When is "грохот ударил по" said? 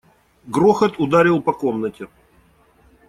0.47-1.53